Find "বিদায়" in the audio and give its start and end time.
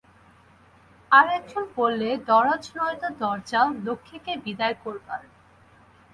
4.45-4.75